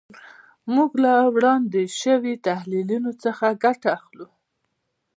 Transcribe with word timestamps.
موږ 0.73 0.91
له 1.03 1.13
وړاندې 1.35 1.81
شوي 2.01 2.33
تحلیل 2.47 2.91
څخه 3.23 3.45
ګټه 3.63 3.87
اخلو. 3.97 4.27